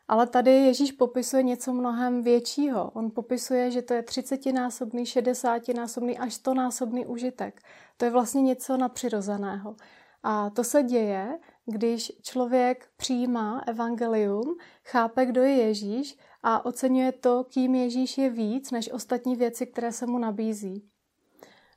Ale 0.08 0.26
tady 0.26 0.50
Ježíš 0.50 0.92
popisuje 0.92 1.42
něco 1.42 1.72
mnohem 1.72 2.22
většího. 2.22 2.90
On 2.90 3.10
popisuje, 3.10 3.70
že 3.70 3.82
to 3.82 3.94
je 3.94 4.02
třicetinásobný, 4.02 5.06
šedesátinásobný 5.06 6.18
až 6.18 6.34
stonásobný 6.34 7.06
užitek. 7.06 7.60
To 7.96 8.04
je 8.04 8.10
vlastně 8.10 8.42
něco 8.42 8.76
nadpřirozeného. 8.76 9.76
A 10.22 10.50
to 10.50 10.64
se 10.64 10.82
děje, 10.82 11.38
když 11.66 12.12
člověk 12.22 12.88
přijímá 12.96 13.62
evangelium, 13.66 14.56
chápe, 14.84 15.26
kdo 15.26 15.42
je 15.42 15.54
Ježíš 15.54 16.18
a 16.42 16.64
oceňuje 16.64 17.12
to, 17.12 17.44
kým 17.44 17.74
Ježíš 17.74 18.18
je 18.18 18.30
víc 18.30 18.70
než 18.70 18.92
ostatní 18.92 19.36
věci, 19.36 19.66
které 19.66 19.92
se 19.92 20.06
mu 20.06 20.18
nabízí. 20.18 20.91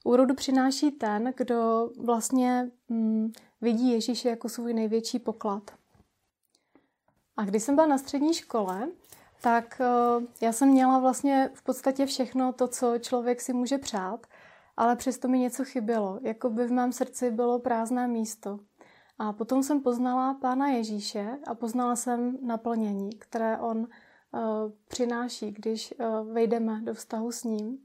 Úrodu 0.07 0.35
přináší 0.35 0.91
ten, 0.91 1.33
kdo 1.37 1.89
vlastně 1.99 2.71
mm, 2.89 3.31
vidí 3.61 3.91
Ježíše 3.91 4.29
jako 4.29 4.49
svůj 4.49 4.73
největší 4.73 5.19
poklad. 5.19 5.71
A 7.37 7.45
když 7.45 7.63
jsem 7.63 7.75
byla 7.75 7.87
na 7.87 7.97
střední 7.97 8.33
škole, 8.33 8.87
tak 9.41 9.81
uh, 10.17 10.23
já 10.41 10.51
jsem 10.51 10.69
měla 10.69 10.99
vlastně 10.99 11.49
v 11.53 11.63
podstatě 11.63 12.05
všechno 12.05 12.53
to, 12.53 12.67
co 12.67 12.97
člověk 12.99 13.41
si 13.41 13.53
může 13.53 13.77
přát, 13.77 14.27
ale 14.77 14.95
přesto 14.95 15.27
mi 15.27 15.39
něco 15.39 15.65
chybělo. 15.65 16.19
Jako 16.21 16.49
by 16.49 16.67
v 16.67 16.71
mém 16.71 16.91
srdci 16.91 17.31
bylo 17.31 17.59
prázdné 17.59 18.07
místo. 18.07 18.59
A 19.19 19.33
potom 19.33 19.63
jsem 19.63 19.81
poznala 19.81 20.33
Pána 20.33 20.67
Ježíše 20.67 21.37
a 21.47 21.55
poznala 21.55 21.95
jsem 21.95 22.37
naplnění, 22.41 23.09
které 23.09 23.57
on 23.57 23.77
uh, 23.77 23.87
přináší, 24.87 25.51
když 25.51 25.93
uh, 25.99 26.33
vejdeme 26.33 26.81
do 26.81 26.93
vztahu 26.93 27.31
s 27.31 27.43
ním. 27.43 27.77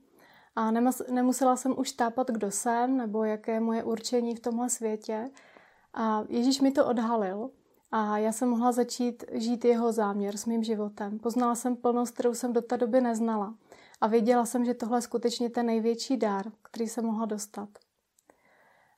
A 0.56 0.70
nemusela 1.10 1.56
jsem 1.56 1.74
už 1.78 1.92
tápat, 1.92 2.30
kdo 2.30 2.50
jsem 2.50 2.96
nebo 2.96 3.24
jaké 3.24 3.52
je 3.52 3.60
moje 3.60 3.84
určení 3.84 4.36
v 4.36 4.40
tomhle 4.40 4.70
světě. 4.70 5.30
A 5.94 6.24
Ježíš 6.28 6.60
mi 6.60 6.72
to 6.72 6.86
odhalil 6.86 7.50
a 7.92 8.18
já 8.18 8.32
jsem 8.32 8.48
mohla 8.48 8.72
začít 8.72 9.24
žít 9.32 9.64
jeho 9.64 9.92
záměr 9.92 10.36
s 10.36 10.46
mým 10.46 10.64
životem. 10.64 11.18
Poznala 11.18 11.54
jsem 11.54 11.76
plnost, 11.76 12.14
kterou 12.14 12.34
jsem 12.34 12.52
do 12.52 12.62
té 12.62 12.76
doby 12.76 13.00
neznala. 13.00 13.54
A 14.00 14.06
věděla 14.06 14.46
jsem, 14.46 14.64
že 14.64 14.74
tohle 14.74 14.98
je 14.98 15.02
skutečně 15.02 15.50
ten 15.50 15.66
největší 15.66 16.16
dár, 16.16 16.52
který 16.62 16.88
jsem 16.88 17.04
mohla 17.04 17.26
dostat. 17.26 17.68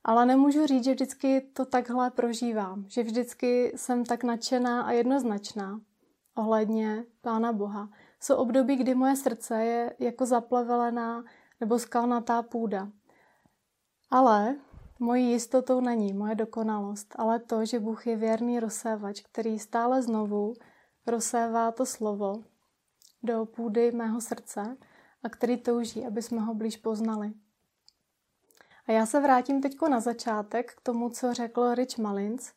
Ale 0.04 0.26
nemůžu 0.26 0.66
říct, 0.66 0.84
že 0.84 0.92
vždycky 0.92 1.40
to 1.40 1.64
takhle 1.64 2.10
prožívám, 2.10 2.84
že 2.88 3.02
vždycky 3.02 3.72
jsem 3.76 4.04
tak 4.04 4.24
nadšená 4.24 4.82
a 4.82 4.92
jednoznačná 4.92 5.80
ohledně 6.34 7.04
Pána 7.20 7.52
Boha. 7.52 7.88
Jsou 8.20 8.34
období, 8.34 8.76
kdy 8.76 8.94
moje 8.94 9.16
srdce 9.16 9.64
je 9.64 9.96
jako 9.98 10.26
zaplevelená 10.26 11.24
nebo 11.62 11.78
skalnatá 11.78 12.42
půda. 12.42 12.88
Ale 14.10 14.56
mojí 14.98 15.30
jistotou 15.30 15.80
není 15.80 16.12
moje 16.12 16.34
dokonalost, 16.34 17.14
ale 17.18 17.38
to, 17.38 17.64
že 17.64 17.80
Bůh 17.80 18.06
je 18.06 18.16
věrný 18.16 18.60
rozsévač, 18.60 19.20
který 19.20 19.58
stále 19.58 20.02
znovu 20.02 20.54
rozsévá 21.06 21.72
to 21.72 21.86
slovo 21.86 22.42
do 23.22 23.46
půdy 23.46 23.92
mého 23.92 24.20
srdce 24.20 24.76
a 25.22 25.28
který 25.28 25.56
touží, 25.56 26.06
aby 26.06 26.22
jsme 26.22 26.40
ho 26.40 26.54
blíž 26.54 26.76
poznali. 26.76 27.32
A 28.86 28.92
já 28.92 29.06
se 29.06 29.20
vrátím 29.20 29.62
teď 29.62 29.76
na 29.88 30.00
začátek 30.00 30.74
k 30.74 30.80
tomu, 30.80 31.10
co 31.10 31.34
řekl 31.34 31.74
Rich 31.74 31.98
Malins. 31.98 32.52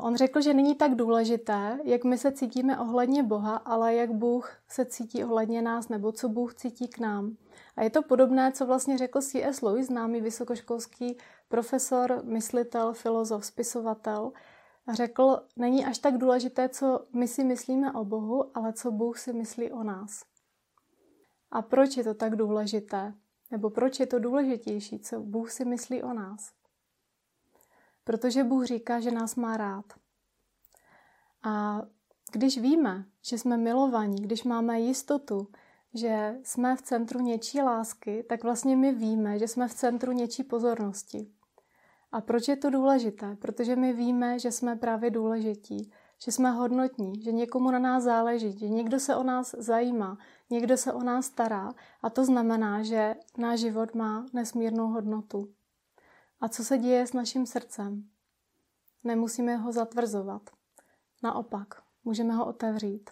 On 0.00 0.16
řekl, 0.16 0.40
že 0.40 0.54
není 0.54 0.74
tak 0.74 0.94
důležité, 0.94 1.78
jak 1.84 2.04
my 2.04 2.18
se 2.18 2.32
cítíme 2.32 2.78
ohledně 2.78 3.22
Boha, 3.22 3.56
ale 3.56 3.94
jak 3.94 4.12
Bůh 4.12 4.52
se 4.68 4.84
cítí 4.84 5.24
ohledně 5.24 5.62
nás, 5.62 5.88
nebo 5.88 6.12
co 6.12 6.28
Bůh 6.28 6.54
cítí 6.54 6.88
k 6.88 6.98
nám. 6.98 7.36
A 7.76 7.82
je 7.82 7.90
to 7.90 8.02
podobné, 8.02 8.52
co 8.52 8.66
vlastně 8.66 8.98
řekl 8.98 9.20
C.S. 9.20 9.62
Lewis, 9.62 9.86
známý 9.86 10.20
vysokoškolský 10.20 11.16
profesor, 11.48 12.20
myslitel, 12.24 12.92
filozof, 12.92 13.46
spisovatel. 13.46 14.32
Řekl, 14.92 15.40
není 15.56 15.86
až 15.86 15.98
tak 15.98 16.18
důležité, 16.18 16.68
co 16.68 17.06
my 17.12 17.28
si 17.28 17.44
myslíme 17.44 17.92
o 17.92 18.04
Bohu, 18.04 18.56
ale 18.56 18.72
co 18.72 18.90
Bůh 18.90 19.18
si 19.18 19.32
myslí 19.32 19.72
o 19.72 19.82
nás. 19.82 20.24
A 21.50 21.62
proč 21.62 21.96
je 21.96 22.04
to 22.04 22.14
tak 22.14 22.36
důležité? 22.36 23.14
Nebo 23.50 23.70
proč 23.70 24.00
je 24.00 24.06
to 24.06 24.18
důležitější, 24.18 24.98
co 24.98 25.20
Bůh 25.20 25.50
si 25.50 25.64
myslí 25.64 26.02
o 26.02 26.12
nás? 26.12 26.52
Protože 28.04 28.44
Bůh 28.44 28.64
říká, 28.64 29.00
že 29.00 29.10
nás 29.10 29.34
má 29.34 29.56
rád. 29.56 29.84
A 31.42 31.82
když 32.32 32.58
víme, 32.58 33.04
že 33.22 33.38
jsme 33.38 33.56
milovaní, 33.56 34.22
když 34.22 34.44
máme 34.44 34.80
jistotu, 34.80 35.48
že 35.94 36.38
jsme 36.42 36.76
v 36.76 36.82
centru 36.82 37.20
něčí 37.20 37.62
lásky, 37.62 38.24
tak 38.28 38.44
vlastně 38.44 38.76
my 38.76 38.92
víme, 38.92 39.38
že 39.38 39.48
jsme 39.48 39.68
v 39.68 39.74
centru 39.74 40.12
něčí 40.12 40.42
pozornosti. 40.42 41.30
A 42.12 42.20
proč 42.20 42.48
je 42.48 42.56
to 42.56 42.70
důležité? 42.70 43.36
Protože 43.40 43.76
my 43.76 43.92
víme, 43.92 44.38
že 44.38 44.52
jsme 44.52 44.76
právě 44.76 45.10
důležití, 45.10 45.92
že 46.24 46.32
jsme 46.32 46.50
hodnotní, 46.50 47.22
že 47.22 47.32
někomu 47.32 47.70
na 47.70 47.78
nás 47.78 48.02
záleží, 48.02 48.58
že 48.58 48.68
někdo 48.68 49.00
se 49.00 49.16
o 49.16 49.22
nás 49.22 49.54
zajímá, 49.58 50.18
někdo 50.50 50.76
se 50.76 50.92
o 50.92 51.02
nás 51.02 51.26
stará 51.26 51.74
a 52.02 52.10
to 52.10 52.24
znamená, 52.24 52.82
že 52.82 53.14
náš 53.38 53.60
život 53.60 53.94
má 53.94 54.26
nesmírnou 54.32 54.86
hodnotu. 54.88 55.48
A 56.40 56.48
co 56.48 56.64
se 56.64 56.78
děje 56.78 57.06
s 57.06 57.12
naším 57.12 57.46
srdcem? 57.46 58.08
Nemusíme 59.04 59.56
ho 59.56 59.72
zatvrzovat. 59.72 60.50
Naopak, 61.22 61.82
můžeme 62.04 62.34
ho 62.34 62.46
otevřít. 62.46 63.10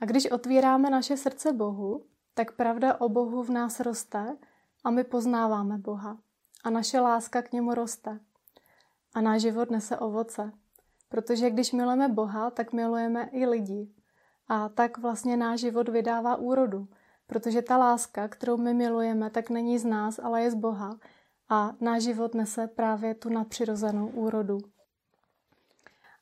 A 0.00 0.04
když 0.04 0.30
otvíráme 0.30 0.90
naše 0.90 1.16
srdce 1.16 1.52
Bohu, 1.52 2.06
tak 2.34 2.52
pravda 2.52 3.00
o 3.00 3.08
Bohu 3.08 3.42
v 3.42 3.50
nás 3.50 3.80
roste 3.80 4.36
a 4.84 4.90
my 4.90 5.04
poznáváme 5.04 5.78
Boha. 5.78 6.18
A 6.64 6.70
naše 6.70 7.00
láska 7.00 7.42
k 7.42 7.52
němu 7.52 7.74
roste. 7.74 8.20
A 9.14 9.20
náš 9.20 9.42
život 9.42 9.70
nese 9.70 9.98
ovoce. 9.98 10.52
Protože 11.08 11.50
když 11.50 11.72
milujeme 11.72 12.08
Boha, 12.08 12.50
tak 12.50 12.72
milujeme 12.72 13.28
i 13.32 13.46
lidi. 13.46 13.88
A 14.48 14.68
tak 14.68 14.98
vlastně 14.98 15.36
náš 15.36 15.60
život 15.60 15.88
vydává 15.88 16.36
úrodu. 16.36 16.88
Protože 17.26 17.62
ta 17.62 17.76
láska, 17.76 18.28
kterou 18.28 18.56
my 18.56 18.74
milujeme, 18.74 19.30
tak 19.30 19.50
není 19.50 19.78
z 19.78 19.84
nás, 19.84 20.18
ale 20.18 20.42
je 20.42 20.50
z 20.50 20.54
Boha. 20.54 20.98
A 21.48 21.72
náš 21.80 22.02
život 22.02 22.34
nese 22.34 22.66
právě 22.66 23.14
tu 23.14 23.28
nadpřirozenou 23.28 24.08
úrodu. 24.08 24.58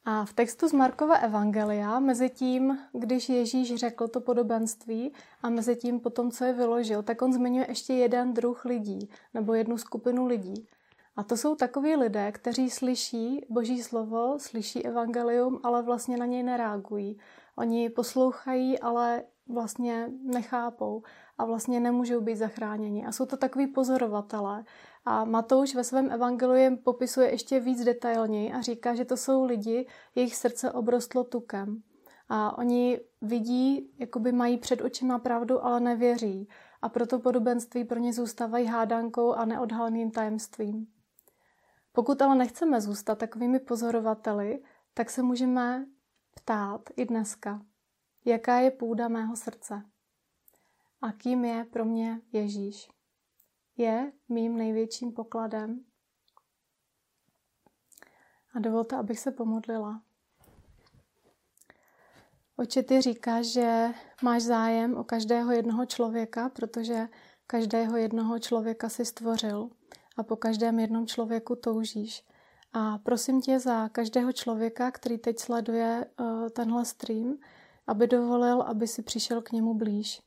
A 0.05 0.25
v 0.25 0.33
textu 0.33 0.69
z 0.69 0.73
Markova 0.73 1.15
Evangelia, 1.17 1.99
mezi 1.99 2.31
tím, 2.31 2.79
když 2.93 3.29
Ježíš 3.29 3.75
řekl 3.75 4.09
to 4.09 4.21
podobenství 4.21 5.13
a 5.43 5.51
mezi 5.51 5.77
tím 5.77 6.01
potom, 6.01 6.31
co 6.31 6.45
je 6.45 6.53
vyložil, 6.53 7.03
tak 7.03 7.23
on 7.23 7.33
zmiňuje 7.33 7.67
ještě 7.69 7.93
jeden 7.93 8.35
druh 8.35 8.65
lidí, 8.65 9.11
nebo 9.35 9.55
jednu 9.55 9.79
skupinu 9.79 10.27
lidí. 10.27 10.69
A 11.17 11.23
to 11.23 11.37
jsou 11.37 11.55
takoví 11.55 11.97
lidé, 11.97 12.33
kteří 12.33 12.71
slyší 12.71 13.47
Boží 13.49 13.83
slovo, 13.83 14.39
slyší 14.39 14.87
evangelium, 14.87 15.61
ale 15.63 15.83
vlastně 15.83 16.17
na 16.17 16.27
něj 16.27 16.43
nereagují. 16.43 17.19
Oni 17.57 17.91
poslouchají, 17.91 18.79
ale 18.79 19.23
vlastně 19.49 20.11
nechápou 20.23 21.03
a 21.39 21.45
vlastně 21.45 21.81
nemůžou 21.81 22.21
být 22.21 22.37
zachráněni. 22.37 23.07
A 23.07 23.13
jsou 23.13 23.27
to 23.27 23.37
takový 23.37 23.67
pozorovatelé. 23.67 24.65
A 25.05 25.25
Matouš 25.25 25.75
ve 25.75 25.85
svém 25.85 26.13
evangeliu 26.13 26.77
popisuje 26.77 27.31
ještě 27.31 27.61
víc 27.61 27.85
detailněji 27.85 28.53
a 28.53 28.61
říká, 28.61 28.95
že 28.95 29.05
to 29.05 29.17
jsou 29.17 29.45
lidi, 29.45 29.87
jejich 30.15 30.37
srdce 30.37 30.73
obrostlo 30.73 31.25
tukem. 31.25 31.83
A 32.29 32.59
oni 32.59 33.01
vidí, 33.23 33.91
jakoby 33.99 34.33
mají 34.33 34.59
před 34.59 34.81
očima 34.81 35.19
pravdu, 35.19 35.65
ale 35.65 35.81
nevěří. 35.81 36.49
A 36.83 36.89
proto 36.89 37.19
podobenství 37.19 37.85
pro 37.85 37.99
ně 37.99 38.13
zůstávají 38.13 38.67
hádankou 38.67 39.33
a 39.33 39.45
neodhaleným 39.45 40.11
tajemstvím. 40.11 40.87
Pokud 41.93 42.23
ale 42.23 42.35
nechceme 42.35 42.81
zůstat 42.81 43.19
takovými 43.19 43.59
pozorovateli, 43.59 44.63
tak 44.95 45.11
se 45.11 45.23
můžeme 45.23 45.87
ptát 46.35 46.81
i 46.97 47.05
dneska, 47.05 47.63
jaká 48.27 48.59
je 48.59 48.71
půda 48.71 49.09
mého 49.09 49.37
srdce 49.37 49.83
a 51.03 51.13
kým 51.13 51.45
je 51.45 51.65
pro 51.65 51.85
mě 51.85 52.21
Ježíš. 52.33 52.89
Je 53.77 54.13
mým 54.29 54.57
největším 54.57 55.13
pokladem. 55.13 55.85
A 58.55 58.59
dovolte, 58.59 58.97
abych 58.97 59.21
se 59.21 59.31
pomodlila. 59.31 60.03
Oče, 62.57 62.83
ty 62.83 63.01
říkáš, 63.01 63.47
že 63.47 63.89
máš 64.23 64.43
zájem 64.43 64.97
o 64.97 65.05
každého 65.05 65.53
jednoho 65.53 65.87
člověka, 65.87 66.49
protože 66.49 67.09
každého 67.47 67.97
jednoho 67.97 68.39
člověka 68.39 68.89
si 68.89 69.05
stvořil 69.05 69.71
a 70.17 70.23
po 70.23 70.37
každém 70.37 70.79
jednom 70.79 71.07
člověku 71.07 71.57
toužíš. 71.57 72.25
A 72.73 72.99
prosím 72.99 73.41
tě 73.41 73.61
za 73.61 73.89
každého 73.89 74.33
člověka, 74.33 74.91
který 74.91 75.19
teď 75.19 75.39
sleduje 75.39 76.07
uh, 76.21 76.49
tenhle 76.49 76.85
stream, 76.85 77.39
aby 77.87 78.07
dovolil, 78.07 78.63
aby 78.63 78.87
si 78.87 79.03
přišel 79.03 79.43
k 79.43 79.53
němu 79.53 79.75
blíž. 79.75 80.23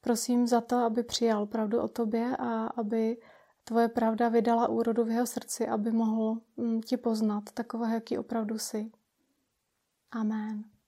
Prosím 0.00 0.46
za 0.46 0.60
to, 0.60 0.76
aby 0.76 1.02
přijal 1.02 1.46
pravdu 1.46 1.80
o 1.80 1.88
tobě 1.88 2.36
a 2.36 2.66
aby 2.66 3.16
tvoje 3.64 3.88
pravda 3.88 4.28
vydala 4.28 4.68
úrodu 4.68 5.04
v 5.04 5.10
jeho 5.10 5.26
srdci, 5.26 5.68
aby 5.68 5.92
mohl 5.92 6.40
mm, 6.56 6.80
ti 6.80 6.96
poznat 6.96 7.44
takového, 7.54 7.94
jaký 7.94 8.18
opravdu 8.18 8.58
jsi. 8.58 8.90
Amen. 10.10 10.64